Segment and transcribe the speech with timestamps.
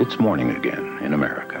[0.00, 1.60] It's morning again in America.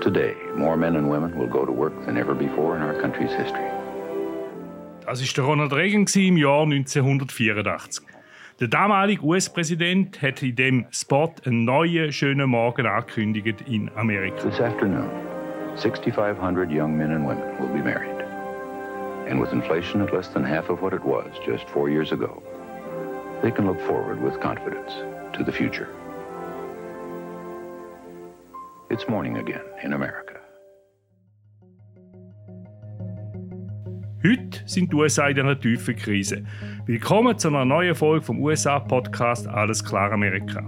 [0.00, 3.30] Today, more men and women will go to work than ever before in our country's
[3.30, 3.68] history.
[5.04, 8.06] Das war der Ronald Reagan im Jahr 1984.
[8.60, 14.48] Der damalige US-Präsident hat in dem Spot einen neuen, schönen Morgen angekündigt in Amerika.
[14.48, 15.10] This afternoon,
[15.76, 18.24] 6,500 young men and women will be married.
[19.28, 22.42] And with inflation at less than half of what it was just four years ago,
[23.42, 24.94] they can look forward with confidence
[25.34, 25.90] to the future.
[28.90, 30.36] It's morning again in America.
[34.24, 36.42] Heute sind die USA in einer tiefen Krise.
[36.86, 40.64] Willkommen zu einer neuen Folge vom USA-Podcast Alles klar Amerika.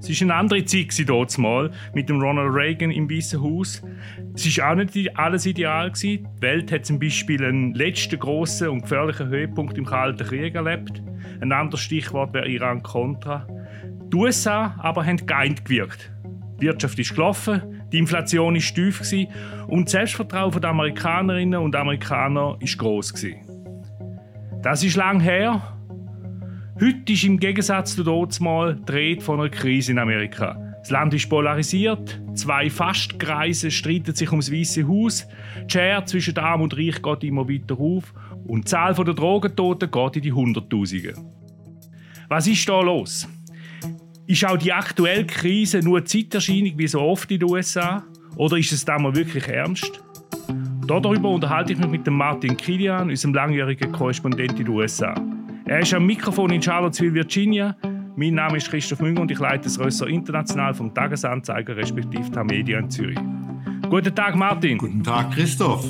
[0.00, 3.80] Es war eine andere Zeit dort mal mit dem Ronald Reagan im Weißen Haus.
[4.34, 5.92] Es war auch nicht alles ideal.
[6.02, 11.00] Die Welt hat zum Beispiel einen letzten grossen und gefährlichen Höhepunkt im Kalten Krieg erlebt.
[11.40, 13.46] Ein anderes Stichwort wäre Iran-Contra.
[14.12, 16.10] Die USA aber haben geeint gewirkt.
[16.60, 19.00] Die Wirtschaft ist gelaufen, die Inflation ist tief
[19.66, 23.14] und das Selbstvertrauen der Amerikanerinnen und Amerikaner ist groß
[24.62, 25.62] Das ist lang her.
[26.78, 28.04] Heute ist im Gegensatz zu
[28.40, 30.56] mal die Rede von einer Krise in Amerika.
[30.80, 35.26] Das Land ist polarisiert, zwei Fastkreise streiten sich ums Weiße Haus,
[35.64, 38.14] die Schere zwischen Arm und Reich geht immer weiter auf
[38.46, 41.14] und die Zahl der Drogentoten geht in die Hunderttausende.
[42.28, 43.28] Was ist da los?
[44.30, 48.04] Ist auch die aktuelle Krise nur Zeiterscheinung wie so oft in den USA?
[48.36, 50.00] Oder ist es damals wirklich ernst?
[50.86, 55.16] Darüber unterhalte ich mich mit Martin Kilian, unserem langjährigen Korrespondent in den USA.
[55.66, 57.76] Er ist am Mikrofon in Charlottesville, Virginia.
[58.14, 62.44] Mein Name ist Christoph Münger und ich leite das Rösser International vom Tagesanzeiger respektive der
[62.44, 63.18] Media in Zürich.
[63.88, 64.78] Guten Tag, Martin.
[64.78, 65.84] Guten Tag, Christoph.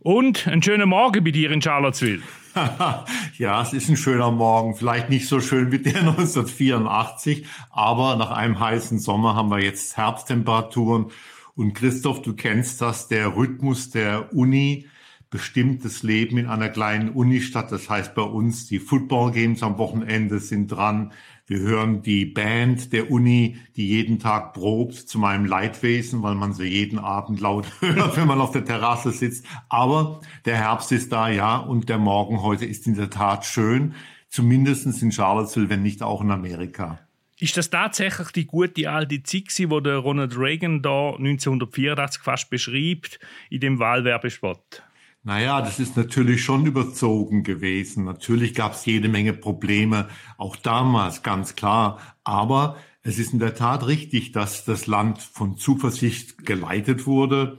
[0.00, 2.22] Und einen schönen Morgen bei dir in Charlottesville.
[3.38, 4.74] ja, es ist ein schöner Morgen.
[4.74, 9.96] Vielleicht nicht so schön wie der 1984, aber nach einem heißen Sommer haben wir jetzt
[9.96, 11.06] Herbsttemperaturen.
[11.54, 14.88] Und Christoph, du kennst das, der Rhythmus der Uni
[15.30, 17.70] bestimmt das Leben in einer kleinen Unistadt.
[17.72, 21.12] Das heißt bei uns, die Football Games am Wochenende sind dran.
[21.48, 26.52] Wir hören die Band der Uni, die jeden Tag probt, zu meinem Leidwesen, weil man
[26.52, 29.46] sie jeden Abend laut hört, wenn man auf der Terrasse sitzt.
[29.70, 33.94] Aber der Herbst ist da, ja, und der Morgen heute ist in der Tat schön.
[34.28, 36.98] Zumindest in Charlottesville, wenn nicht auch in Amerika.
[37.40, 43.60] Ist das tatsächlich die gute alte Zeit, die Ronald Reagan da 1984 fast beschreibt in
[43.60, 44.82] dem Wahlwerbespot?
[45.28, 48.04] Naja, das ist natürlich schon überzogen gewesen.
[48.04, 50.08] Natürlich gab es jede Menge Probleme,
[50.38, 51.98] auch damals, ganz klar.
[52.24, 57.58] Aber es ist in der Tat richtig, dass das Land von Zuversicht geleitet wurde,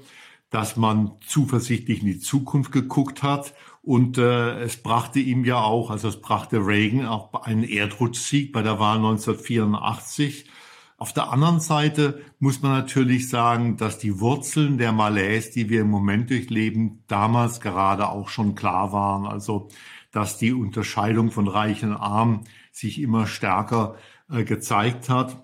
[0.50, 3.54] dass man zuversichtlich in die Zukunft geguckt hat.
[3.84, 8.64] Und äh, es brachte ihm ja auch, also es brachte Reagan auch einen Erdrutschsieg bei
[8.64, 10.46] der Wahl 1984.
[11.00, 15.82] Auf der anderen Seite muss man natürlich sagen, dass die Wurzeln der Malaise, die wir
[15.82, 19.26] im Moment durchleben, damals gerade auch schon klar waren.
[19.26, 19.70] Also,
[20.12, 22.42] dass die Unterscheidung von Reich und Arm
[22.74, 23.96] sich immer stärker
[24.30, 25.42] äh, gezeigt hat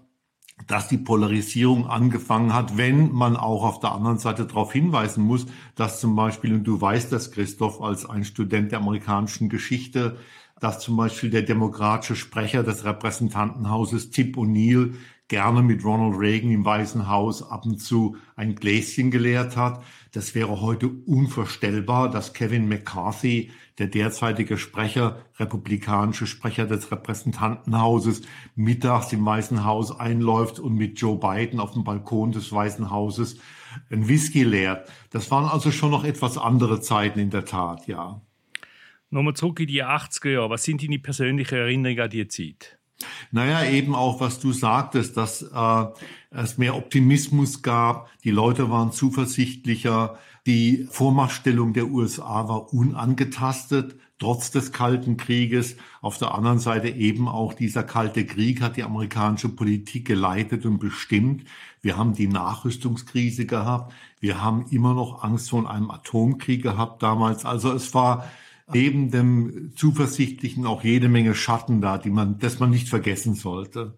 [0.67, 5.47] dass die Polarisierung angefangen hat, wenn man auch auf der anderen Seite darauf hinweisen muss,
[5.75, 10.17] dass zum Beispiel, und du weißt das, Christoph, als ein Student der amerikanischen Geschichte,
[10.61, 14.93] dass zum Beispiel der demokratische Sprecher des Repräsentantenhauses Tip O'Neill
[15.27, 19.83] gerne mit Ronald Reagan im Weißen Haus ab und zu ein Gläschen geleert hat.
[20.11, 28.21] Das wäre heute unvorstellbar, dass Kevin McCarthy, der derzeitige Sprecher, republikanische Sprecher des Repräsentantenhauses,
[28.55, 33.39] mittags im Weißen Haus einläuft und mit Joe Biden auf dem Balkon des Weißen Hauses
[33.89, 34.89] ein Whisky leert.
[35.09, 38.21] Das waren also schon noch etwas andere Zeiten in der Tat, ja.
[39.09, 40.49] Nochmal zurück in die 80er Jahre.
[40.49, 42.79] Was sind deine persönlichen Erinnerungen an die Zeit?
[43.31, 45.85] Naja, eben auch, was du sagtest, dass äh,
[46.31, 54.51] es mehr Optimismus gab, die Leute waren zuversichtlicher, die Vormachtstellung der USA war unangetastet, trotz
[54.51, 55.75] des Kalten Krieges.
[56.01, 60.79] Auf der anderen Seite eben auch dieser Kalte Krieg hat die amerikanische Politik geleitet und
[60.79, 61.45] bestimmt.
[61.81, 63.93] Wir haben die Nachrüstungskrise gehabt.
[64.19, 67.45] Wir haben immer noch Angst vor einem Atomkrieg gehabt damals.
[67.45, 68.25] Also es war
[68.73, 73.97] neben dem Zuversichtlichen auch jede Menge Schatten da, die man, das man nicht vergessen sollte.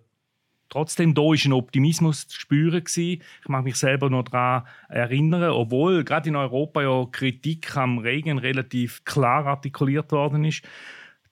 [0.70, 3.24] Trotzdem, da ist ein Optimismus zu spüren gewesen.
[3.42, 8.38] Ich mag mich selber noch daran erinnern, obwohl gerade in Europa ja Kritik am Regen
[8.38, 10.64] relativ klar artikuliert worden ist.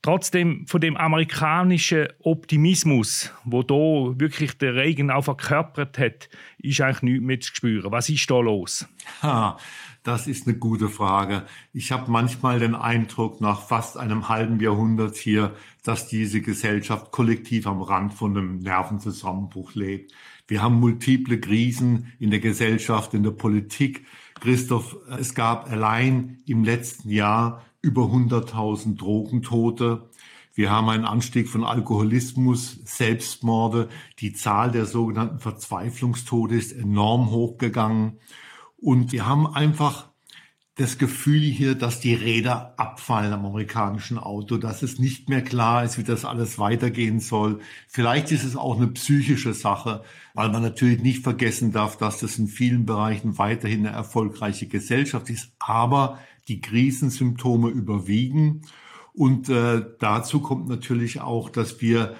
[0.01, 3.73] Trotzdem von dem amerikanischen Optimismus, wo da
[4.19, 6.29] wirklich der Regen auch verkörpert hat,
[6.59, 7.91] ist eigentlich nichts mehr zu spüren.
[7.91, 8.87] Was ist da los?
[9.23, 9.57] Ha,
[10.05, 11.45] das ist eine gute Frage.
[11.73, 17.65] Ich habe manchmal den Eindruck, nach fast einem halben Jahrhundert hier, dass diese Gesellschaft kollektiv
[17.65, 20.13] am Rand von einem Nervenzusammenbruch lebt.
[20.47, 24.05] Wir haben multiple Krisen in der Gesellschaft, in der Politik.
[24.39, 30.07] Christoph, es gab allein im letzten Jahr über 100.000 Drogentote.
[30.53, 33.89] Wir haben einen Anstieg von Alkoholismus, Selbstmorde.
[34.19, 38.19] Die Zahl der sogenannten Verzweiflungstote ist enorm hochgegangen.
[38.85, 40.11] Und wir haben einfach
[40.75, 45.83] das Gefühl hier, dass die Räder abfallen am amerikanischen Auto, dass es nicht mehr klar
[45.83, 47.61] ist, wie das alles weitergehen soll.
[47.87, 50.03] Vielleicht ist es auch eine psychische Sache,
[50.35, 55.31] weil man natürlich nicht vergessen darf, dass das in vielen Bereichen weiterhin eine erfolgreiche Gesellschaft
[55.31, 55.51] ist.
[55.57, 58.61] Aber die Krisensymptome überwiegen.
[59.13, 62.15] Und äh, dazu kommt natürlich auch, dass wir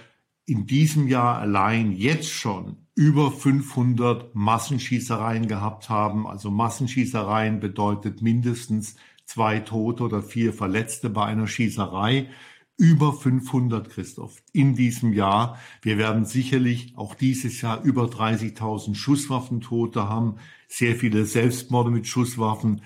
[0.48, 6.26] in diesem Jahr allein jetzt schon über 500 Massenschießereien gehabt haben.
[6.26, 8.96] Also Massenschießereien bedeutet mindestens
[9.26, 12.30] zwei Tote oder vier Verletzte bei einer Schießerei.
[12.78, 15.58] Über 500, Christoph, in diesem Jahr.
[15.82, 20.36] Wir werden sicherlich auch dieses Jahr über 30.000 Schusswaffentote haben,
[20.68, 22.82] sehr viele Selbstmorde mit Schusswaffen.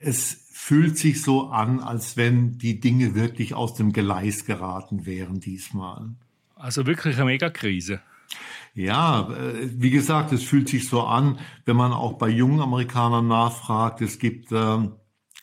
[0.00, 5.38] Es fühlt sich so an, als wenn die Dinge wirklich aus dem Gleis geraten wären
[5.38, 6.10] diesmal.
[6.56, 8.00] Also wirklich eine Megakrise.
[8.74, 13.26] Ja, äh, wie gesagt, es fühlt sich so an, wenn man auch bei jungen Amerikanern
[13.26, 14.00] nachfragt.
[14.02, 14.92] Es gibt ähm,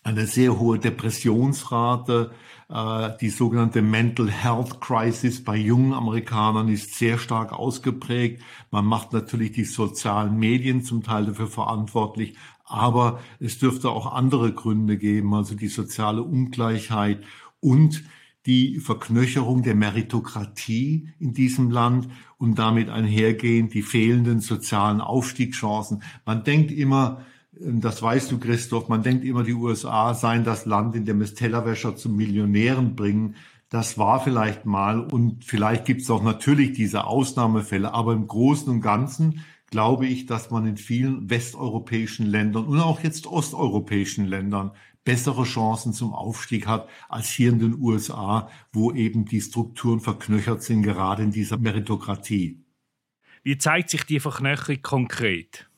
[0.04, 2.32] eine sehr hohe Depressionsrate.
[2.70, 8.42] Äh, die sogenannte Mental Health Crisis bei jungen Amerikanern ist sehr stark ausgeprägt.
[8.72, 14.54] Man macht natürlich die sozialen Medien zum Teil dafür verantwortlich, aber es dürfte auch andere
[14.54, 17.24] Gründe geben, also die soziale Ungleichheit
[17.60, 18.04] und
[18.46, 22.08] die Verknöcherung der Meritokratie in diesem Land
[22.38, 26.04] und damit einhergehend die fehlenden sozialen Aufstiegschancen.
[26.26, 27.22] Man denkt immer,
[27.60, 31.34] das weißt du, Christoph, man denkt immer, die USA seien das Land, in dem es
[31.34, 33.36] Tellerwäscher zum Millionären bringen.
[33.70, 38.72] Das war vielleicht mal und vielleicht gibt es auch natürlich diese Ausnahmefälle, aber im Großen
[38.72, 39.42] und Ganzen
[39.72, 44.72] glaube ich, dass man in vielen westeuropäischen Ländern und auch jetzt osteuropäischen Ländern
[45.06, 50.64] bessere Chancen zum Aufstieg hat als hier in den USA, wo eben die Strukturen verknöchert
[50.64, 52.60] sind, gerade in dieser Meritokratie.
[53.44, 55.70] Wie zeigt sich die Verknöcherung konkret?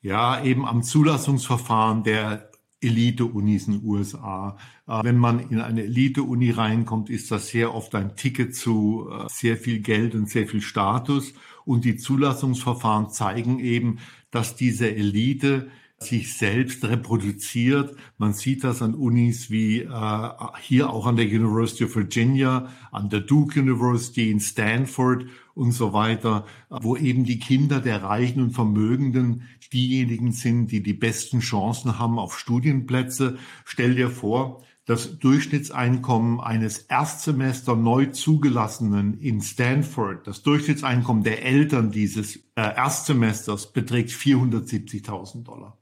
[0.00, 2.50] Ja, eben am Zulassungsverfahren der
[2.80, 4.56] Elite-Unis in den USA.
[4.86, 9.26] Äh, wenn man in eine Elite-Uni reinkommt, ist das sehr oft ein Ticket zu äh,
[9.28, 11.34] sehr viel Geld und sehr viel Status.
[11.64, 13.98] Und die Zulassungsverfahren zeigen eben,
[14.30, 17.96] dass diese Elite sich selbst reproduziert.
[18.18, 20.30] Man sieht das an Unis wie äh,
[20.60, 25.92] hier auch an der University of Virginia, an der Duke University in Stanford und so
[25.92, 29.42] weiter, wo eben die Kinder der Reichen und Vermögenden
[29.72, 33.38] diejenigen sind, die die besten Chancen haben auf Studienplätze.
[33.64, 41.90] Stell dir vor, das Durchschnittseinkommen eines Erstsemester neu zugelassenen in Stanford, das Durchschnittseinkommen der Eltern
[41.90, 45.78] dieses äh, Erstsemesters beträgt 470.000 Dollar.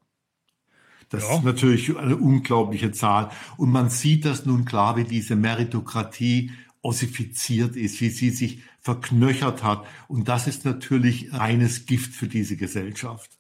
[1.13, 1.37] Das ja.
[1.37, 3.31] ist natürlich eine unglaubliche Zahl.
[3.59, 6.51] Und man sieht das nun klar, wie diese Meritokratie
[6.81, 9.87] ossifiziert ist, wie sie sich verknöchert hat.
[10.09, 13.31] Und das ist natürlich reines Gift für diese Gesellschaft.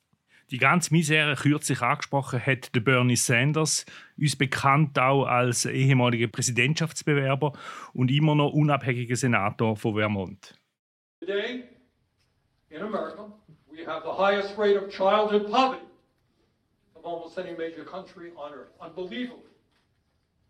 [0.50, 3.86] Die ganze Misere kürzlich angesprochen hat der Bernie Sanders,
[4.18, 7.54] uns bekannt auch als ehemaliger Präsidentschaftsbewerber
[7.94, 10.60] und immer noch unabhängiger Senator von Vermont.
[11.20, 11.64] Today
[12.68, 13.32] in America
[13.70, 15.86] we have the highest rate of childhood poverty
[17.02, 18.70] of almost any major country on earth.
[18.80, 19.42] Unbelievable.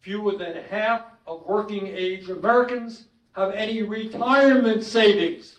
[0.00, 5.58] Fewer than half of working age Americans have any retirement savings.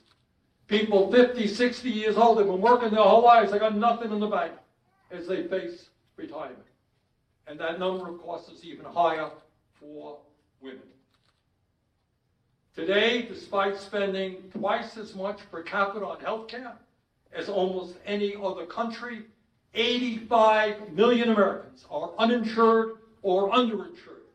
[0.67, 4.19] People 50, 60 years old, they've been working their whole lives, they got nothing in
[4.19, 4.53] the bank
[5.11, 6.59] as they face retirement.
[7.47, 9.29] And that number, of course, is even higher
[9.79, 10.17] for
[10.61, 10.79] women.
[12.75, 16.73] Today, despite spending twice as much per capita on health care
[17.35, 19.23] as almost any other country,
[19.73, 24.27] 85 million Americans are uninsured or underinsured,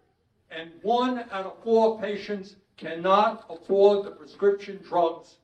[0.50, 5.36] and one out of four patients cannot afford the prescription drugs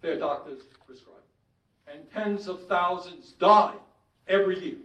[0.00, 1.16] their doctors prescribe.
[1.86, 3.74] And tens of thousands die
[4.28, 4.78] every year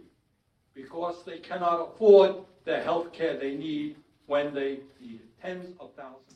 [0.74, 3.96] because they cannot afford the health care they need
[4.26, 5.42] when they need it.
[5.42, 6.34] Tens of thousands.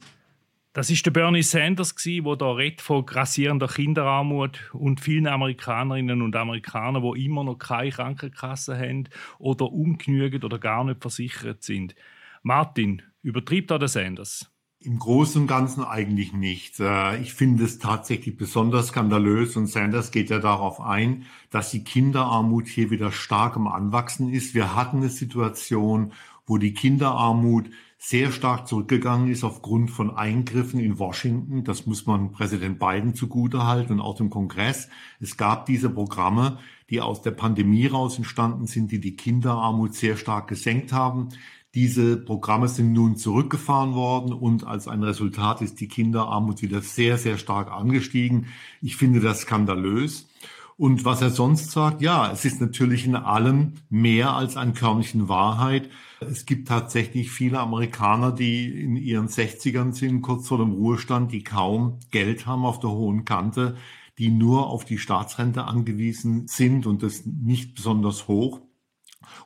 [0.75, 6.35] Das ist der Bernie Sanders der da redet von grassierender Kinderarmut und vielen Amerikanerinnen und
[6.35, 11.95] Amerikanern, die immer noch keine Krankenkasse haben oder ungenügend oder gar nicht versichert sind.
[12.43, 14.51] Martin, übertreibt da der Sanders?
[14.85, 16.81] Im Großen und Ganzen eigentlich nicht.
[16.81, 21.85] Äh, ich finde es tatsächlich besonders skandalös und Sanders geht ja darauf ein, dass die
[21.85, 24.55] Kinderarmut hier wieder stark im Anwachsen ist.
[24.55, 26.13] Wir hatten eine Situation,
[26.47, 31.63] wo die Kinderarmut sehr stark zurückgegangen ist aufgrund von Eingriffen in Washington.
[31.63, 34.89] Das muss man Präsident Biden zugutehalten und auch dem Kongress.
[35.21, 36.59] Es gab diese Programme,
[36.91, 41.29] die aus der Pandemie raus entstanden sind, die die Kinderarmut sehr stark gesenkt haben.
[41.75, 47.17] Diese Programme sind nun zurückgefahren worden und als ein Resultat ist die Kinderarmut wieder sehr,
[47.17, 48.49] sehr stark angestiegen.
[48.83, 50.29] Ich finde das skandalös.
[50.77, 55.29] Und was er sonst sagt, ja, es ist natürlich in allem mehr als ein Körnchen
[55.29, 55.89] Wahrheit.
[56.21, 61.45] Es gibt tatsächlich viele Amerikaner, die in ihren 60ern sind, kurz vor dem Ruhestand, die
[61.45, 63.77] kaum Geld haben auf der hohen Kante,
[64.19, 68.61] die nur auf die Staatsrente angewiesen sind und das nicht besonders hoch.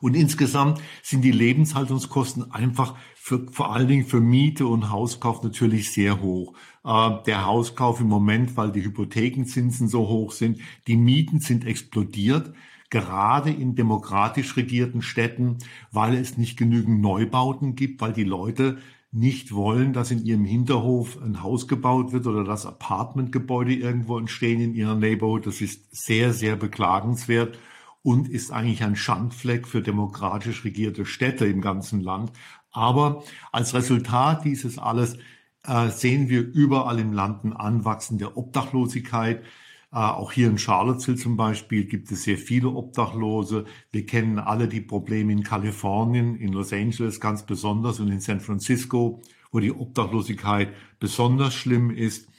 [0.01, 5.91] Und insgesamt sind die Lebenshaltungskosten einfach für, vor allen Dingen für Miete und Hauskauf natürlich
[5.91, 6.53] sehr hoch.
[6.85, 12.53] Äh, der Hauskauf im Moment, weil die Hypothekenzinsen so hoch sind, die Mieten sind explodiert
[12.89, 15.57] gerade in demokratisch regierten Städten,
[15.91, 18.77] weil es nicht genügend Neubauten gibt, weil die Leute
[19.11, 24.61] nicht wollen, dass in ihrem Hinterhof ein Haus gebaut wird oder dass Apartmentgebäude irgendwo entstehen
[24.61, 25.47] in ihrer Neighborhood.
[25.47, 27.57] Das ist sehr, sehr beklagenswert
[28.07, 32.31] und ist eigentlich ein Schandfleck für demokratisch regierte Städte im ganzen Land.
[32.71, 35.17] Aber als Resultat dieses alles
[35.65, 39.43] äh, sehen wir überall im Land ein Anwachsen der Obdachlosigkeit.
[39.91, 43.65] Äh, auch hier in Charlottesville zum Beispiel gibt es sehr viele Obdachlose.
[43.91, 48.39] Wir kennen alle die Probleme in Kalifornien, in Los Angeles ganz besonders und in San
[48.39, 49.21] Francisco,
[49.51, 50.69] wo die Obdachlosigkeit
[51.01, 52.29] besonders schlimm ist.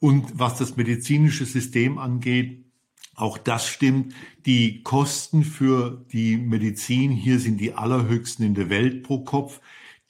[0.00, 2.63] Und was das medizinische System angeht,
[3.14, 4.14] auch das stimmt.
[4.46, 9.60] Die Kosten für die Medizin hier sind die allerhöchsten in der Welt pro Kopf.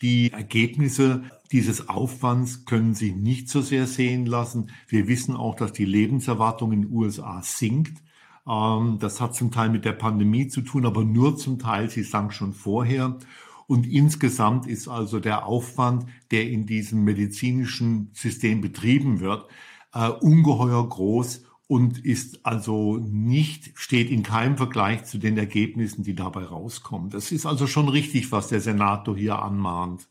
[0.02, 4.70] Die Ergebnisse dieses Aufwands können sich nicht so sehr sehen lassen.
[4.88, 8.02] Wir wissen auch, dass die Lebenserwartung in den USA sinkt.
[8.48, 11.90] Ähm, das hat zum Teil mit der Pandemie zu tun, aber nur zum Teil.
[11.90, 13.18] Sie sank schon vorher.
[13.66, 19.46] Und insgesamt ist also der Aufwand, der in diesem medizinischen System betrieben wird,
[19.94, 26.14] äh, ungeheuer groß und ist also nicht, steht in keinem Vergleich zu den Ergebnissen, die
[26.14, 27.10] dabei rauskommen.
[27.10, 30.08] Das ist also schon richtig, was der Senator hier anmahnt.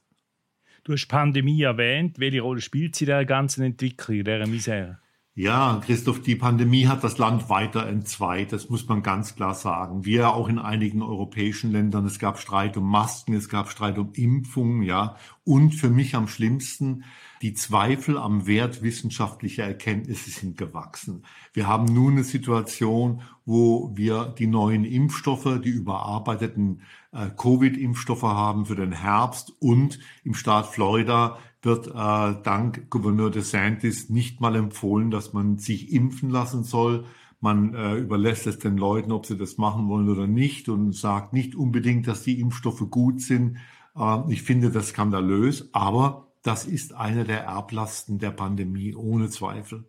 [0.83, 2.19] Du hast Pandemie erwähnt.
[2.19, 4.99] Welche Rolle spielt sie der ganzen Entwicklung, der Misere?
[5.35, 8.53] Ja, Christoph, die Pandemie hat das Land weiter entzweit.
[8.53, 10.05] Das muss man ganz klar sagen.
[10.05, 12.05] Wir auch in einigen europäischen Ländern.
[12.05, 15.15] Es gab Streit um Masken, es gab Streit um Impfungen, ja.
[15.43, 17.03] Und für mich am schlimmsten,
[17.41, 21.23] die Zweifel am Wert wissenschaftlicher Erkenntnisse sind gewachsen.
[21.51, 28.65] Wir haben nun eine Situation, wo wir die neuen Impfstoffe, die überarbeiteten äh, Covid-Impfstoffe haben
[28.65, 35.11] für den Herbst und im Staat Florida wird äh, dank Gouverneur DeSantis nicht mal empfohlen,
[35.11, 37.05] dass man sich impfen lassen soll.
[37.39, 41.33] Man äh, überlässt es den Leuten, ob sie das machen wollen oder nicht und sagt
[41.33, 43.57] nicht unbedingt, dass die Impfstoffe gut sind.
[43.97, 49.85] Äh, ich finde das skandalös, aber das ist eine der Erblasten der Pandemie, ohne Zweifel.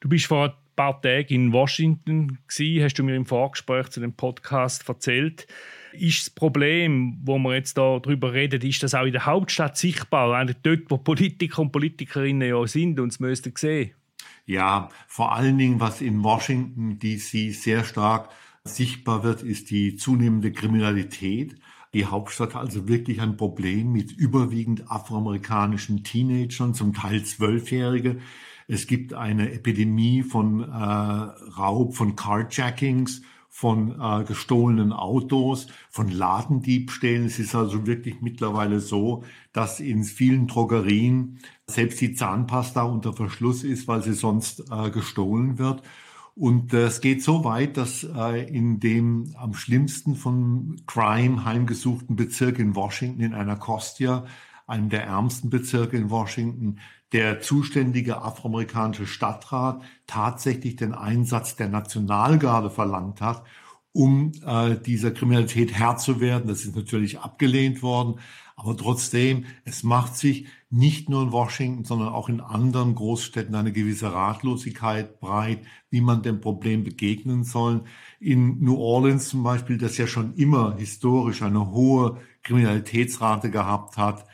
[0.00, 4.00] Du bist vor ein paar Tagen in Washington gewesen, hast du mir im Vorgespräch zu
[4.00, 5.46] dem Podcast erzählt
[5.98, 9.76] ist das Problem, wo wir jetzt da drüber reden, ist das auch in der Hauptstadt
[9.76, 13.92] sichtbar, eigentlich dort, wo Politiker und Politikerinnen ja sind und es müssten sehen?
[14.46, 18.30] Ja, vor allen Dingen, was in Washington DC sehr stark
[18.64, 21.56] sichtbar wird, ist die zunehmende Kriminalität.
[21.94, 28.18] Die Hauptstadt hat also wirklich ein Problem mit überwiegend afroamerikanischen Teenagern, zum Teil Zwölfjährige.
[28.68, 33.22] Es gibt eine Epidemie von äh, Raub, von Carjackings,
[33.56, 37.24] von äh, gestohlenen Autos, von Ladendiebstählen.
[37.24, 43.64] Es ist also wirklich mittlerweile so, dass in vielen Drogerien selbst die Zahnpasta unter Verschluss
[43.64, 45.82] ist, weil sie sonst äh, gestohlen wird.
[46.34, 52.14] Und äh, es geht so weit, dass äh, in dem am schlimmsten von Crime heimgesuchten
[52.14, 54.26] Bezirk in Washington, in einer Kostia,
[54.66, 56.78] einem der ärmsten Bezirke in Washington,
[57.12, 63.44] der zuständige afroamerikanische Stadtrat tatsächlich den Einsatz der Nationalgarde verlangt hat,
[63.92, 66.48] um äh, dieser Kriminalität Herr zu werden.
[66.48, 68.20] Das ist natürlich abgelehnt worden.
[68.58, 73.72] Aber trotzdem, es macht sich nicht nur in Washington, sondern auch in anderen Großstädten eine
[73.72, 77.84] gewisse Ratlosigkeit breit, wie man dem Problem begegnen soll.
[78.18, 84.26] In New Orleans zum Beispiel, das ja schon immer historisch eine hohe Kriminalitätsrate gehabt hat,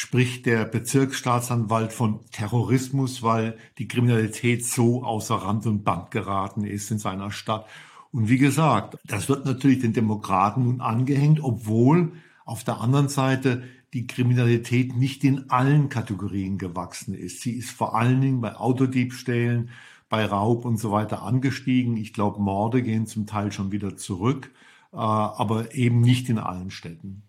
[0.00, 6.90] spricht der Bezirksstaatsanwalt von Terrorismus, weil die Kriminalität so außer Rand und Band geraten ist
[6.90, 7.66] in seiner Stadt.
[8.10, 12.12] Und wie gesagt, das wird natürlich den Demokraten nun angehängt, obwohl
[12.46, 17.42] auf der anderen Seite die Kriminalität nicht in allen Kategorien gewachsen ist.
[17.42, 19.68] Sie ist vor allen Dingen bei Autodiebstählen,
[20.08, 21.98] bei Raub und so weiter angestiegen.
[21.98, 24.50] Ich glaube, Morde gehen zum Teil schon wieder zurück,
[24.94, 27.22] äh, aber eben nicht in allen Städten.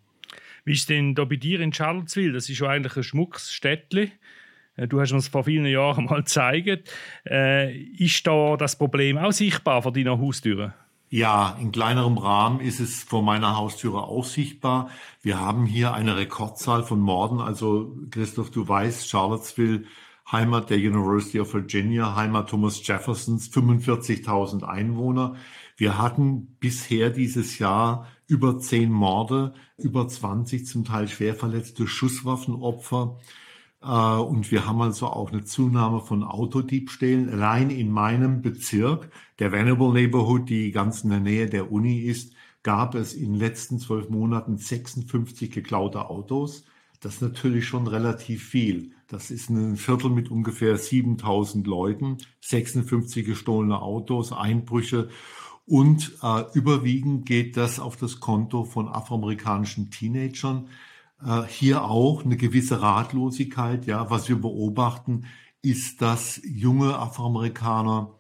[0.64, 2.34] Wie ist denn da bei dir in Charlottesville?
[2.34, 4.12] Das ist ja eigentlich ein Schmucksstädtchen.
[4.76, 6.92] Äh, du hast uns vor vielen Jahren mal gezeigt.
[7.28, 10.74] Äh, ist da das Problem auch sichtbar vor deiner Haustüre?
[11.10, 14.90] Ja, in kleinerem Rahmen ist es vor meiner Haustüre auch sichtbar.
[15.22, 17.42] Wir haben hier eine Rekordzahl von Morden.
[17.42, 19.84] Also Christoph, du weißt, Charlottesville,
[20.32, 25.36] Heimat der University of Virginia, Heimat Thomas Jeffersons, 45.000 Einwohner.
[25.76, 33.20] Wir hatten bisher dieses Jahr über zehn Morde, über 20 zum Teil schwer verletzte Schusswaffenopfer.
[33.84, 37.30] Äh, und wir haben also auch eine Zunahme von Autodiebstählen.
[37.30, 42.34] Allein in meinem Bezirk, der Venable Neighborhood, die ganz in der Nähe der Uni ist,
[42.64, 46.64] gab es in den letzten zwölf Monaten 56 geklaute Autos.
[47.02, 48.94] Das ist natürlich schon relativ viel.
[49.10, 55.10] Das ist ein Viertel mit ungefähr 7000 Leuten, 56 gestohlene Autos, Einbrüche
[55.72, 60.68] und äh, überwiegend geht das auf das Konto von afroamerikanischen Teenagern.
[61.26, 63.86] Äh, hier auch eine gewisse Ratlosigkeit.
[63.86, 65.28] Ja, was wir beobachten,
[65.62, 68.20] ist, dass junge Afroamerikaner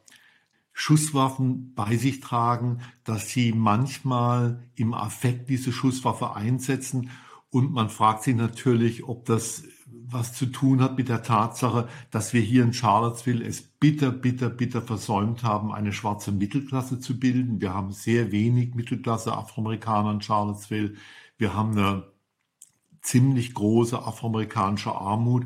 [0.71, 7.09] Schusswaffen bei sich tragen, dass sie manchmal im Affekt diese Schusswaffe einsetzen.
[7.49, 12.33] Und man fragt sich natürlich, ob das was zu tun hat mit der Tatsache, dass
[12.33, 17.61] wir hier in Charlottesville es bitter, bitter, bitter versäumt haben, eine schwarze Mittelklasse zu bilden.
[17.61, 20.95] Wir haben sehr wenig Mittelklasse Afroamerikaner in Charlottesville.
[21.37, 22.03] Wir haben eine
[23.01, 25.45] ziemlich große afroamerikanische Armut.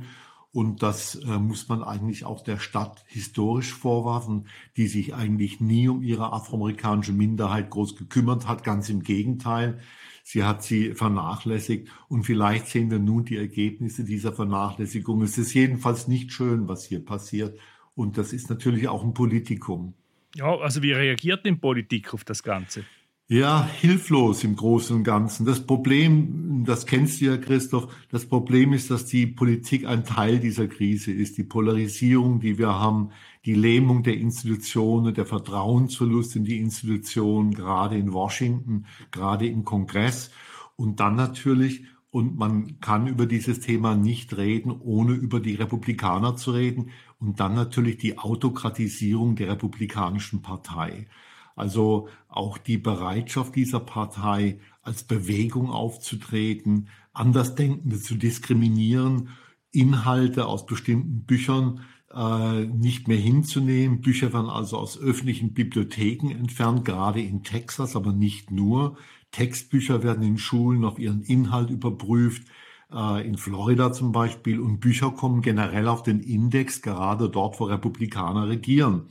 [0.52, 4.48] Und das äh, muss man eigentlich auch der Stadt historisch vorwerfen,
[4.78, 8.64] die sich eigentlich nie um ihre afroamerikanische Minderheit groß gekümmert hat.
[8.64, 9.80] Ganz im Gegenteil.
[10.28, 11.88] Sie hat sie vernachlässigt.
[12.10, 15.22] Und vielleicht sehen wir nun die Ergebnisse dieser Vernachlässigung.
[15.22, 17.60] Es ist jedenfalls nicht schön, was hier passiert.
[17.94, 19.94] Und das ist natürlich auch ein Politikum.
[20.34, 22.86] Ja, also wie reagiert denn Politik auf das Ganze?
[23.28, 25.48] Ja, hilflos im Großen und Ganzen.
[25.48, 30.40] Das Problem, das kennst du ja, Christoph, das Problem ist, dass die Politik ein Teil
[30.40, 31.36] dieser Krise ist.
[31.40, 33.10] Die Polarisierung, die wir haben,
[33.44, 40.30] die Lähmung der Institutionen, der Vertrauensverlust in die Institutionen, gerade in Washington, gerade im Kongress.
[40.76, 46.36] Und dann natürlich, und man kann über dieses Thema nicht reden, ohne über die Republikaner
[46.36, 46.92] zu reden.
[47.20, 51.08] Und dann natürlich die Autokratisierung der Republikanischen Partei.
[51.56, 59.30] Also auch die Bereitschaft dieser Partei, als Bewegung aufzutreten, Andersdenkende zu diskriminieren,
[59.72, 61.82] Inhalte aus bestimmten Büchern
[62.14, 64.02] äh, nicht mehr hinzunehmen.
[64.02, 68.98] Bücher werden also aus öffentlichen Bibliotheken entfernt, gerade in Texas, aber nicht nur.
[69.32, 72.48] Textbücher werden in Schulen auf ihren Inhalt überprüft,
[72.92, 74.60] äh, in Florida zum Beispiel.
[74.60, 79.10] Und Bücher kommen generell auf den Index, gerade dort, wo Republikaner regieren.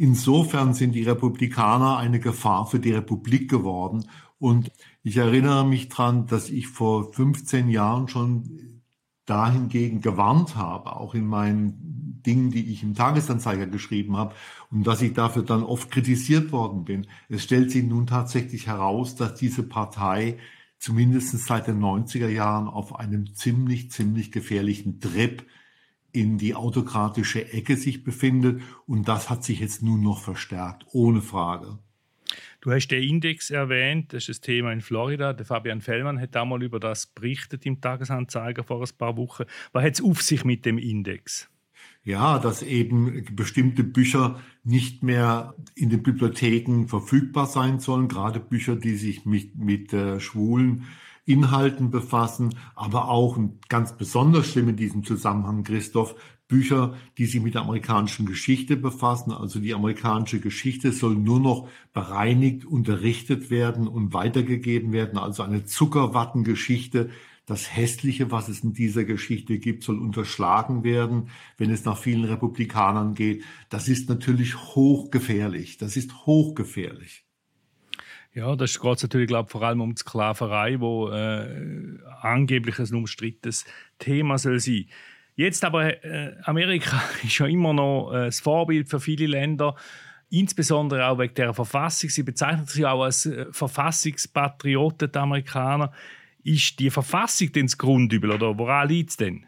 [0.00, 4.06] Insofern sind die Republikaner eine Gefahr für die Republik geworden.
[4.38, 8.80] Und ich erinnere mich dran, dass ich vor 15 Jahren schon
[9.26, 14.34] dahingegen gewarnt habe, auch in meinen Dingen, die ich im Tagesanzeiger geschrieben habe,
[14.70, 17.06] und dass ich dafür dann oft kritisiert worden bin.
[17.28, 20.38] Es stellt sich nun tatsächlich heraus, dass diese Partei
[20.78, 25.44] zumindest seit den 90er Jahren auf einem ziemlich, ziemlich gefährlichen Trip
[26.12, 28.62] in die autokratische Ecke sich befindet.
[28.86, 31.78] Und das hat sich jetzt nun noch verstärkt, ohne Frage.
[32.60, 35.32] Du hast den Index erwähnt, das ist das Thema in Florida.
[35.32, 39.44] Der Fabian Fellmann hat damals über das berichtet im Tagesanzeiger vor ein paar Wochen.
[39.72, 41.48] Was hat es auf sich mit dem Index?
[42.02, 48.76] Ja, dass eben bestimmte Bücher nicht mehr in den Bibliotheken verfügbar sein sollen, gerade Bücher,
[48.76, 50.86] die sich mit, mit äh, schwulen
[51.24, 56.14] Inhalten befassen, aber auch ganz besonders schlimm in diesem Zusammenhang, Christoph,
[56.50, 59.30] Bücher, die sich mit der amerikanischen Geschichte befassen.
[59.30, 65.18] Also die amerikanische Geschichte soll nur noch bereinigt, unterrichtet werden und weitergegeben werden.
[65.18, 67.10] Also eine Zuckerwattengeschichte.
[67.46, 72.24] Das Hässliche, was es in dieser Geschichte gibt, soll unterschlagen werden, wenn es nach vielen
[72.24, 73.44] Republikanern geht.
[73.70, 75.78] Das ist natürlich hochgefährlich.
[75.78, 77.24] Das ist hochgefährlich.
[78.32, 83.64] Ja, das geht natürlich glaub, vor allem um die Sklaverei, wo äh, angeblich ein umstrittenes
[83.98, 84.86] Thema soll sein.
[85.34, 89.74] Jetzt aber äh, Amerika ist ja immer noch äh, das Vorbild für viele Länder,
[90.28, 92.10] insbesondere auch wegen der Verfassung.
[92.10, 95.92] Sie bezeichnen sich auch als äh, Verfassungspatrioten, die Amerikaner.
[96.42, 99.44] Ist die Verfassung denn das Grundübel oder woran liegt es denn?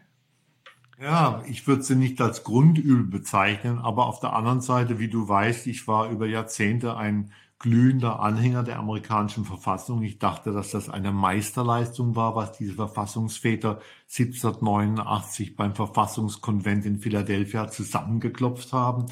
[1.01, 5.27] Ja, ich würde sie nicht als Grundübel bezeichnen, aber auf der anderen Seite, wie du
[5.27, 7.31] weißt, ich war über Jahrzehnte ein
[7.63, 10.03] glühender Anhänger der amerikanischen Verfassung.
[10.03, 17.69] Ich dachte, dass das eine Meisterleistung war, was diese Verfassungsväter 1789 beim Verfassungskonvent in Philadelphia
[17.69, 19.05] zusammengeklopft haben.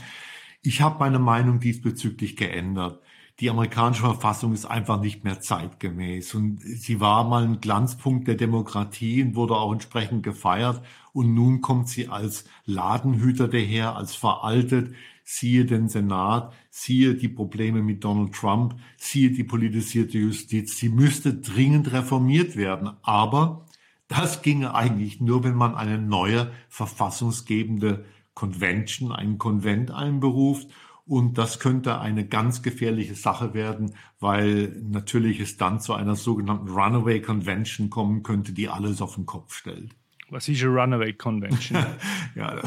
[0.62, 3.00] Ich habe meine Meinung diesbezüglich geändert
[3.42, 6.36] die amerikanische Verfassung ist einfach nicht mehr zeitgemäß.
[6.36, 10.84] Und sie war mal ein Glanzpunkt der Demokratie und wurde auch entsprechend gefeiert.
[11.12, 14.94] Und nun kommt sie als Ladenhüter daher, als veraltet.
[15.34, 20.76] Siehe den Senat, siehe die Probleme mit Donald Trump, siehe die politisierte Justiz.
[20.76, 22.92] Sie müsste dringend reformiert werden.
[23.02, 23.66] Aber
[24.10, 30.68] das ginge eigentlich nur, wenn man eine neue verfassungsgebende Convention, einen Konvent einberuft
[31.06, 36.68] und das könnte eine ganz gefährliche Sache werden, weil natürlich es dann zu einer sogenannten
[36.68, 39.96] Runaway Convention kommen könnte, die alles auf den Kopf stellt.
[40.32, 41.86] Was ist eine Runaway Convention?
[42.36, 42.62] ja,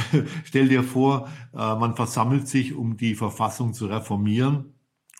[0.45, 4.75] stell dir vor, äh, man versammelt sich, um die Verfassung zu reformieren.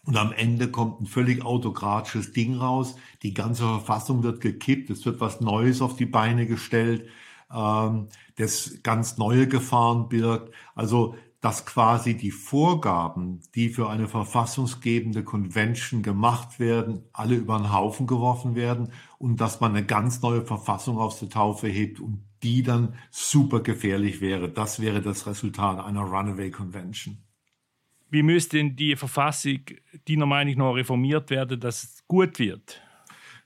[0.05, 2.97] Und am Ende kommt ein völlig autokratisches Ding raus.
[3.23, 4.91] Die ganze Verfassung wird gekippt.
[4.91, 7.09] Es wird was Neues auf die Beine gestellt,
[7.51, 10.53] ähm, das ganz neue Gefahren birgt.
[10.75, 17.71] Also dass quasi die Vorgaben, die für eine verfassungsgebende Convention gemacht werden, alle über den
[17.71, 22.25] Haufen geworfen werden und dass man eine ganz neue Verfassung aus der Taufe hebt und
[22.43, 24.49] die dann super gefährlich wäre.
[24.49, 27.19] Das wäre das Resultat einer Runaway Convention.
[28.09, 29.61] Wie müsste denn die Verfassung
[30.09, 32.81] deiner Meinung nach reformiert werden, dass es gut wird?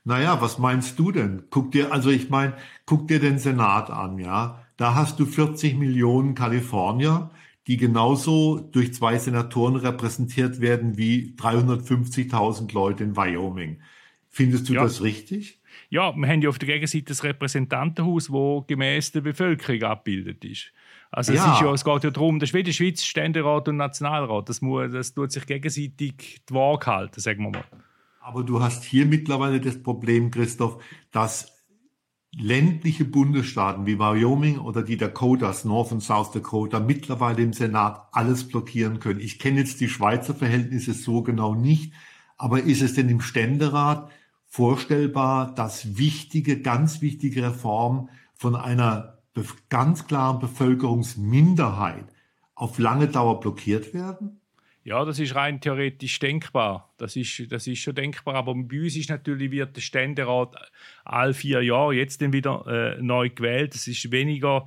[0.05, 1.47] Naja, was meinst du denn?
[1.49, 2.53] Guck dir, also ich meine,
[2.85, 4.63] guck dir den Senat an, ja.
[4.77, 7.29] Da hast du 40 Millionen Kalifornier,
[7.69, 13.79] die genauso durch zwei Senatoren repräsentiert werden wie 350.000 Leute in Wyoming.
[14.27, 14.81] Findest du ja.
[14.81, 15.61] das richtig?
[15.91, 20.71] Ja, wir haben ja auf der Gegenseite das Repräsentantenhaus, wo gemäß der Bevölkerung abgebildet ist.
[21.11, 21.45] Also ja.
[21.45, 24.49] es, ist ja, es geht ja darum, das ist wie der Schweiz Ständerat und Nationalrat.
[24.49, 27.65] Das, muss, das tut sich gegenseitig die Waage halten, sagen wir mal.
[28.19, 31.58] Aber du hast hier mittlerweile das Problem, Christoph, dass
[32.37, 38.47] ländliche Bundesstaaten wie Wyoming oder die Dakotas, North und South Dakota, mittlerweile im Senat alles
[38.47, 39.19] blockieren können.
[39.19, 41.93] Ich kenne jetzt die Schweizer Verhältnisse so genau nicht,
[42.37, 44.11] aber ist es denn im Ständerat
[44.45, 49.17] vorstellbar, dass wichtige, ganz wichtige Reformen von einer
[49.69, 52.05] ganz klaren Bevölkerungsminderheit
[52.55, 54.38] auf lange Dauer blockiert werden?
[54.83, 56.89] Ja, das ist rein theoretisch denkbar.
[56.97, 58.35] Das ist, das ist schon denkbar.
[58.35, 60.55] Aber bei uns ist natürlich, wird der Ständerat
[61.03, 63.75] alle vier Jahre jetzt dann wieder äh, neu gewählt.
[63.75, 64.65] Das ist weniger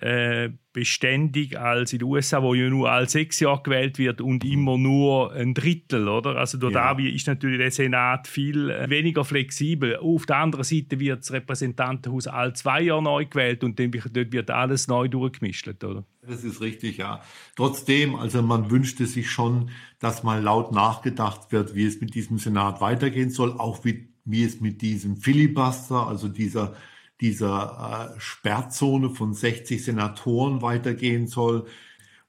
[0.00, 4.44] äh, beständig als in den USA, wo ja nur alle sechs Jahre gewählt wird und
[4.44, 6.36] immer nur ein Drittel, oder?
[6.36, 6.92] Also durch ja.
[6.94, 9.96] da ist natürlich der Senat viel äh, weniger flexibel.
[9.96, 14.32] Auf der anderen Seite wird das Repräsentantenhaus alle zwei Jahre neu gewählt und dann dort
[14.32, 16.04] wird alles neu durchgemischt, oder?
[16.20, 17.22] Das ist richtig, ja.
[17.54, 22.38] Trotzdem, also man wünschte sich schon, dass mal laut nachgedacht wird, wie es mit diesem
[22.38, 26.74] Senat weitergehen soll, auch wie, wie es mit diesem Filibuster, also dieser
[27.20, 31.66] dieser äh, Sperrzone von 60 Senatoren weitergehen soll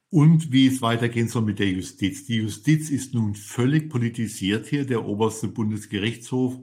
[0.10, 2.26] und wie es weitergehen soll mit der Justiz.
[2.26, 4.86] Die Justiz ist nun völlig politisiert hier.
[4.86, 6.58] Der oberste Bundesgerichtshof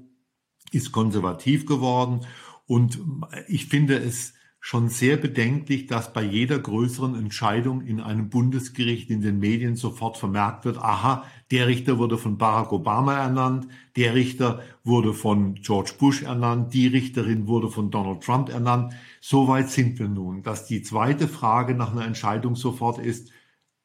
[0.73, 2.27] ist konservativ geworden
[2.67, 2.99] und
[3.47, 4.35] ich finde es
[4.67, 10.17] schon sehr bedenklich, dass bei jeder größeren Entscheidung in einem Bundesgericht in den Medien sofort
[10.17, 15.93] vermerkt wird, aha, der Richter wurde von Barack Obama ernannt, der Richter wurde von George
[15.99, 18.95] Bush ernannt, die Richterin wurde von Donald Trump ernannt.
[19.21, 23.31] So weit sind wir nun, dass die zweite Frage nach einer Entscheidung sofort ist,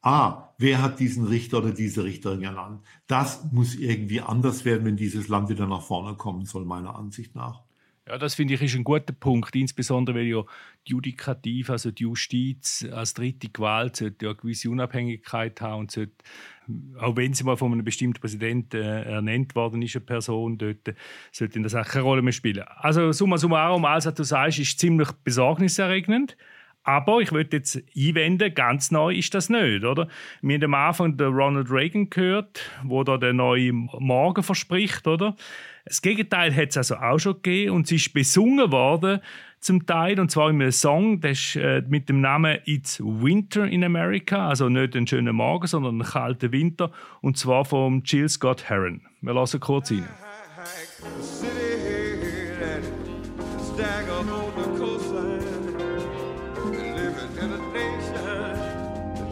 [0.01, 2.85] ah, wer hat diesen Richter oder diese Richterin ernannt?
[3.05, 7.35] Das muss irgendwie anders werden, wenn dieses Land wieder nach vorne kommen soll, meiner Ansicht
[7.35, 7.63] nach.
[8.09, 10.41] Ja, das finde ich ist ein guter Punkt, insbesondere weil ja
[10.87, 15.91] die Judikative, also die Justiz als dritte Gewalt, sollte ja eine gewisse Unabhängigkeit haben und
[15.91, 16.13] sollte,
[16.99, 20.95] auch wenn sie mal von einem bestimmten Präsidenten äh, ernannt worden ist, eine Person dort,
[21.31, 22.63] sollte in der Sache keine Rolle mehr spielen.
[22.77, 26.35] Also summa summarum, alles, was du sagst, ist ziemlich besorgniserregend.
[26.83, 30.07] Aber ich würde jetzt einwenden, ganz neu ist das nicht, oder?
[30.41, 35.35] Wir haben am Anfang den Ronald Reagan gehört, wo da der neue Morgen verspricht, oder?
[35.89, 39.21] Das Gegenteil hat es also auch schon gegeben und es ist besungen worden
[39.59, 43.65] zum Teil und zwar in einem Song, der ist, äh, mit dem Namen It's Winter
[43.67, 48.29] in America, also nicht ein schöner Morgen, sondern ein kalter Winter und zwar vom Jill
[48.29, 49.01] Scott Heron.
[49.21, 50.07] Wir lassen kurz rein.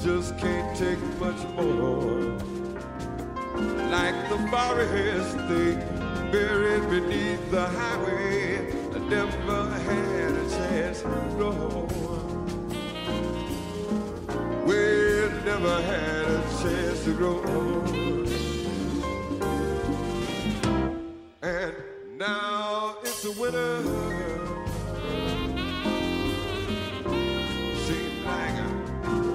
[0.03, 2.37] just can't take much more.
[3.91, 5.96] Like the forest they
[6.31, 11.87] buried beneath the highway, I never had a chance to grow.
[14.65, 14.75] We
[15.45, 17.41] never had a chance to grow.
[21.41, 21.73] And
[22.17, 23.81] now it's a winter.
[27.85, 28.67] Seems like a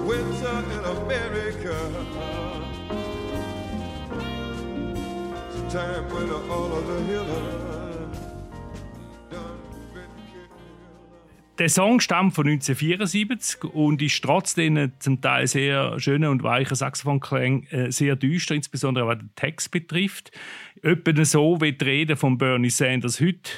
[0.05, 1.42] winter in America.
[1.42, 1.42] It's
[5.73, 7.63] time when all of the killed.
[11.59, 17.63] Der Song stammt von 1974 und ist trotzdem zum Teil sehr schöner und weicher Saxophonklang
[17.65, 20.31] äh, sehr düster, insbesondere was den Text betrifft.
[20.81, 23.51] Etwa so wie die Rede von Bernie Sanders heute.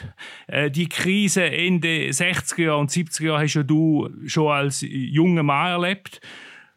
[0.47, 5.71] Äh, die Krise Ende 60er Jahre und 70er Jahre hast du schon als junger Mann
[5.71, 6.19] erlebt.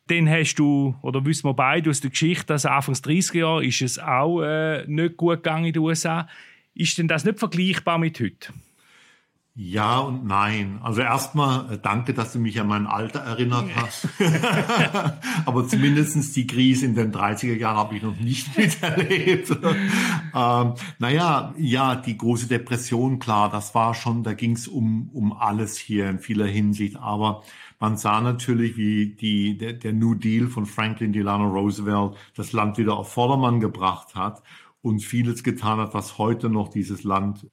[0.08, 3.82] Dann hast du, oder wissen wir beide aus der Geschichte, dass Anfangs 30er Jahre ist
[3.82, 6.26] es auch äh, nicht gut gegangen in den USA.
[6.74, 8.52] Ist denn das nicht vergleichbar mit heute?
[9.60, 10.78] Ja und nein.
[10.84, 14.06] Also erstmal äh, danke, dass du mich an mein Alter erinnert hast.
[15.46, 19.50] Aber zumindestens die Krise in den 30er Jahren habe ich noch nicht miterlebt.
[19.50, 25.32] ähm, naja, ja, die große Depression, klar, das war schon, da ging es um, um
[25.32, 26.96] alles hier in vieler Hinsicht.
[26.96, 27.42] Aber
[27.78, 32.78] man sah natürlich, wie die, der, der New Deal von Franklin Delano Roosevelt das Land
[32.78, 34.42] wieder auf Vordermann gebracht hat
[34.82, 37.46] und vieles getan hat, was heute noch dieses Land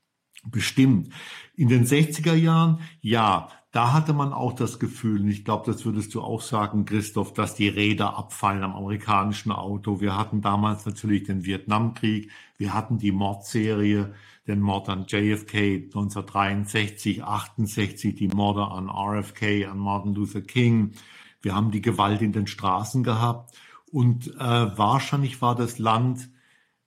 [0.45, 1.09] bestimmt.
[1.55, 5.85] In den 60er Jahren, ja, da hatte man auch das Gefühl, und ich glaube, das
[5.85, 9.99] würdest du auch sagen, Christoph, dass die Räder abfallen am amerikanischen Auto.
[9.99, 14.13] Wir hatten damals natürlich den Vietnamkrieg, wir hatten die Mordserie,
[14.47, 20.91] den Mord an JFK 1963, 68, die Morde an RFK, an Martin Luther King.
[21.41, 23.55] Wir haben die Gewalt in den Straßen gehabt
[23.91, 26.29] und äh, wahrscheinlich war das Land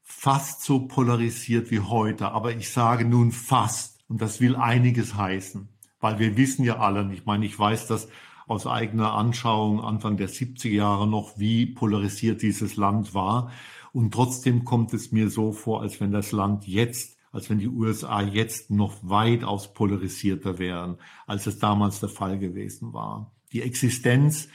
[0.02, 2.32] fast so polarisiert wie heute.
[2.32, 3.98] Aber ich sage nun fast.
[4.08, 5.68] Und das will einiges heißen.
[6.00, 8.08] Weil wir wissen ja alle, ich meine, ich weiß das
[8.46, 13.52] aus eigener Anschauung Anfang der 70er Jahre noch, wie polarisiert dieses Land war.
[13.92, 17.68] Und trotzdem kommt es mir so vor, als wenn das Land jetzt, als wenn die
[17.68, 23.32] USA jetzt noch weitaus polarisierter wären, als es damals der Fall gewesen war.
[23.52, 24.48] Die Existenz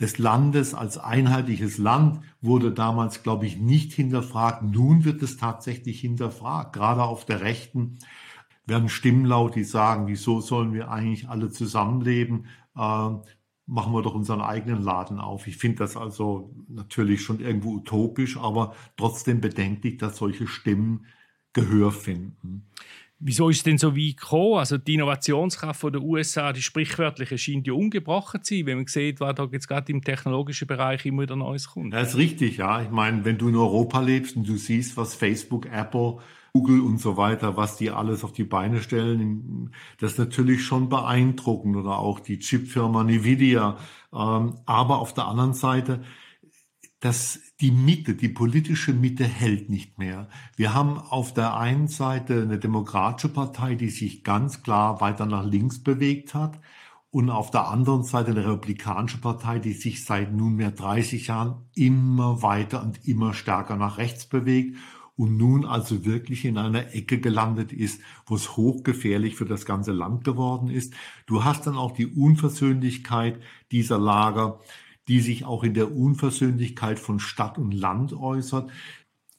[0.00, 4.62] des Landes als einheitliches Land wurde damals, glaube ich, nicht hinterfragt.
[4.62, 6.72] Nun wird es tatsächlich hinterfragt.
[6.72, 7.98] Gerade auf der Rechten
[8.66, 12.46] werden Stimmen laut, die sagen, wieso sollen wir eigentlich alle zusammenleben?
[12.76, 13.10] Äh,
[13.66, 15.46] machen wir doch unseren eigenen Laden auf.
[15.46, 21.06] Ich finde das also natürlich schon irgendwo utopisch, aber trotzdem bedenklich, dass solche Stimmen
[21.52, 22.66] Gehör finden.
[23.22, 24.58] Wieso ist es denn so weit gekommen?
[24.58, 29.20] Also die Innovationskraft der USA, die sprichwörtliche, scheint ja ungebrochen zu sein, wenn man sieht,
[29.20, 31.92] was da jetzt gerade im technologischen Bereich immer wieder Neues kommt.
[31.92, 32.80] Das ist richtig, ja.
[32.80, 36.16] Ich meine, wenn du in Europa lebst und du siehst, was Facebook, Apple,
[36.54, 40.88] Google und so weiter, was die alles auf die Beine stellen, das ist natürlich schon
[40.88, 43.76] beeindruckend oder auch die Chipfirma Nvidia.
[44.14, 46.02] Ähm, aber auf der anderen Seite,
[47.00, 50.28] dass die Mitte, die politische Mitte hält nicht mehr.
[50.56, 55.44] Wir haben auf der einen Seite eine demokratische Partei, die sich ganz klar weiter nach
[55.44, 56.58] links bewegt hat
[57.10, 62.42] und auf der anderen Seite eine republikanische Partei, die sich seit nunmehr 30 Jahren immer
[62.42, 64.78] weiter und immer stärker nach rechts bewegt
[65.16, 69.92] und nun also wirklich in einer Ecke gelandet ist, wo es hochgefährlich für das ganze
[69.92, 70.94] Land geworden ist.
[71.26, 73.38] Du hast dann auch die Unversöhnlichkeit
[73.70, 74.60] dieser Lager,
[75.08, 78.70] die sich auch in der Unversöhnlichkeit von Stadt und Land äußert.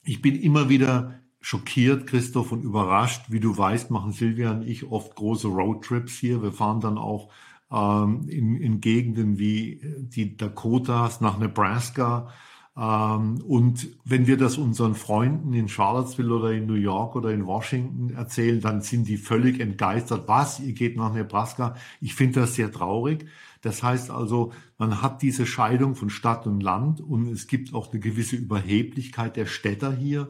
[0.03, 3.25] Ich bin immer wieder schockiert, Christoph, und überrascht.
[3.29, 6.41] Wie du weißt, machen Silvia und ich oft große Roadtrips hier.
[6.41, 7.31] Wir fahren dann auch
[7.71, 12.29] ähm, in, in Gegenden wie die Dakotas nach Nebraska.
[12.77, 17.45] Ähm, und wenn wir das unseren Freunden in Charlottesville oder in New York oder in
[17.45, 20.27] Washington erzählen, dann sind die völlig entgeistert.
[20.27, 20.59] Was?
[20.59, 21.75] Ihr geht nach Nebraska?
[21.99, 23.25] Ich finde das sehr traurig.
[23.61, 27.91] Das heißt also, man hat diese Scheidung von Stadt und Land und es gibt auch
[27.91, 30.29] eine gewisse Überheblichkeit der Städter hier,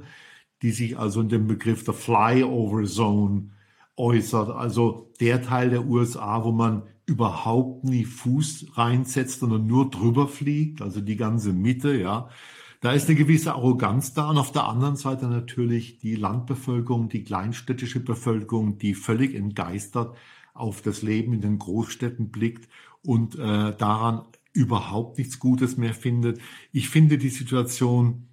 [0.62, 3.52] die sich also in dem Begriff der Flyover Zone
[3.98, 10.28] äußert, also der Teil der USA, wo man überhaupt nie Fuß reinsetzt, sondern nur drüber
[10.28, 12.30] fliegt, also die ganze Mitte, ja.
[12.80, 17.24] Da ist eine gewisse Arroganz da und auf der anderen Seite natürlich die Landbevölkerung, die
[17.24, 20.15] kleinstädtische Bevölkerung, die völlig entgeistert
[20.54, 22.67] auf das Leben in den Großstädten blickt
[23.04, 26.40] und äh, daran überhaupt nichts Gutes mehr findet.
[26.72, 28.28] Ich finde die Situation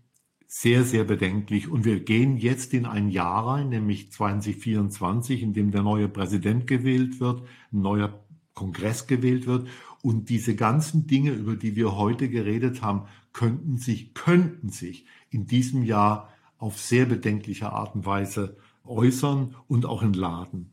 [0.46, 1.68] sehr, sehr bedenklich.
[1.68, 6.66] Und wir gehen jetzt in ein Jahr rein, nämlich 2024, in dem der neue Präsident
[6.66, 8.18] gewählt wird, ein neuer
[8.54, 9.68] Kongress gewählt wird.
[10.02, 13.02] Und diese ganzen Dinge, über die wir heute geredet haben,
[13.33, 19.85] könnten sich, könnten sich in diesem Jahr auf sehr bedenkliche Art und Weise äußern und
[19.85, 20.72] auch entladen.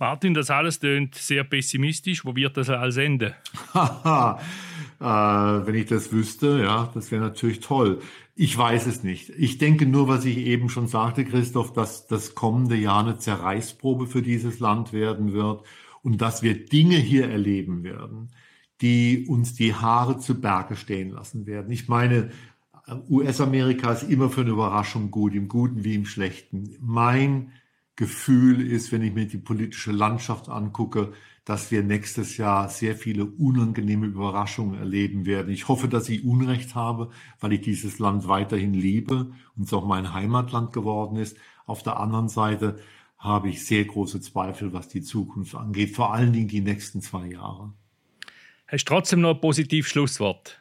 [0.00, 2.24] Martin, das alles tönt sehr pessimistisch.
[2.24, 3.34] Wo wird das alles enden?
[3.74, 3.76] äh,
[4.98, 6.62] wenn ich das wüsste.
[6.62, 8.00] Ja, das wäre natürlich toll.
[8.34, 9.28] Ich weiß es nicht.
[9.36, 14.06] Ich denke nur, was ich eben schon sagte, Christoph, dass das kommende Jahr eine Zerreißprobe
[14.06, 15.64] für dieses Land werden wird
[16.02, 18.30] und dass wir Dinge hier erleben werden,
[18.80, 21.70] die uns die Haare zu Berge stehen lassen werden.
[21.70, 22.30] Ich meine,
[23.10, 26.74] US-Amerika ist immer für eine Überraschung gut, im Guten wie im Schlechten.
[26.80, 27.52] Mein
[28.00, 31.12] Gefühl ist, wenn ich mir die politische Landschaft angucke,
[31.44, 35.52] dass wir nächstes Jahr sehr viele unangenehme Überraschungen erleben werden.
[35.52, 37.10] Ich hoffe, dass ich Unrecht habe,
[37.40, 41.36] weil ich dieses Land weiterhin liebe und es auch mein Heimatland geworden ist.
[41.66, 42.78] Auf der anderen Seite
[43.18, 47.26] habe ich sehr große Zweifel, was die Zukunft angeht, vor allen Dingen die nächsten zwei
[47.26, 47.74] Jahre.
[48.66, 50.58] Hast du trotzdem noch ein positives Schlusswort?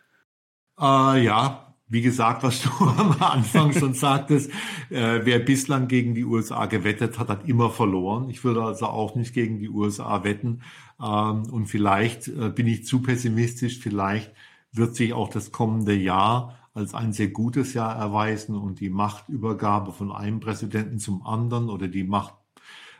[0.78, 4.52] Äh, ja, wie gesagt, was du am Anfang schon sagtest,
[4.90, 8.30] äh, wer bislang gegen die USA gewettet hat, hat immer verloren.
[8.30, 10.62] Ich würde also auch nicht gegen die USA wetten.
[11.02, 13.80] Ähm, und vielleicht äh, bin ich zu pessimistisch.
[13.80, 14.32] Vielleicht
[14.72, 19.92] wird sich auch das kommende Jahr als ein sehr gutes Jahr erweisen und die Machtübergabe
[19.92, 22.36] von einem Präsidenten zum anderen oder die Macht,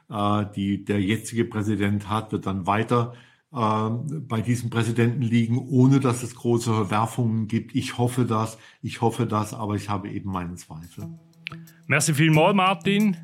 [0.10, 3.14] äh, die der jetzige Präsident hat, wird dann weiter
[3.52, 7.76] bei diesem Präsidenten liegen, ohne dass es große Verwerfungen gibt.
[7.76, 11.08] Ich hoffe das, ich hoffe das, aber ich habe eben meinen Zweifel.
[11.88, 13.18] Merci vielmals, Martin.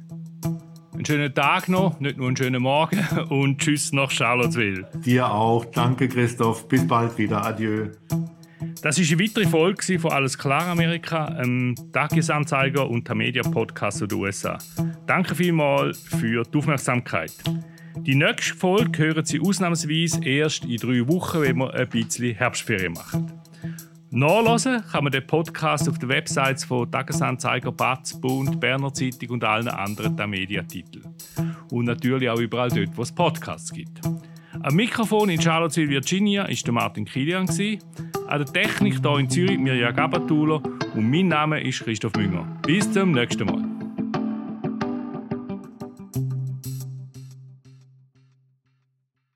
[0.93, 4.89] Einen schönen Tag noch, nicht nur einen schönen Morgen und tschüss nach Charlottesville.
[5.05, 5.65] Dir auch.
[5.65, 6.67] Danke, Christoph.
[6.67, 7.45] Bis bald wieder.
[7.45, 7.89] Adieu.
[8.81, 14.01] Das ist eine weitere Folge von Alles klar Amerika, einem Tagesanzeiger und der Media Podcast
[14.09, 14.57] der USA.
[15.05, 17.33] Danke vielmals für die Aufmerksamkeit.
[18.05, 22.93] Die nächste Folge hören Sie ausnahmsweise erst in drei Wochen, wenn wir ein bisschen Herbstferien
[22.93, 23.31] machen.
[24.11, 29.43] Nachlesen kann man den Podcast auf den Websites von Tagesanzeiger, Batz, Bund, Berner Zeitung und
[29.43, 31.15] allen anderen Mediatiteln.
[31.71, 33.99] Und natürlich auch überall dort, wo es Podcasts gibt.
[34.61, 37.49] Am Mikrofon in Charlottesville, Virginia, war Martin Kilian.
[37.49, 40.61] An der Technik hier in Zürich Mirja Gabatulo
[40.93, 42.45] und mein Name ist Christoph Münger.
[42.61, 43.74] Bis zum nächsten Mal.